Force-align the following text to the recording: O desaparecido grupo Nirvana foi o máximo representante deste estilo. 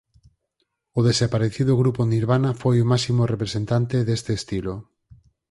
O 0.97 0.99
desaparecido 1.09 1.73
grupo 1.81 2.01
Nirvana 2.13 2.51
foi 2.61 2.75
o 2.79 2.89
máximo 2.91 3.21
representante 3.33 3.97
deste 4.07 4.31
estilo. 4.39 4.73